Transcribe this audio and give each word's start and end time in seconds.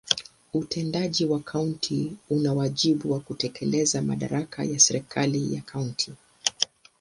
Utendaji 0.53 1.25
wa 1.25 1.39
kaunti 1.39 2.13
una 2.29 2.53
wajibu 2.53 3.11
wa 3.11 3.19
kutekeleza 3.19 4.01
madaraka 4.01 4.63
ya 4.63 4.79
serikali 4.79 5.53
ya 5.55 5.61
kaunti. 5.61 6.13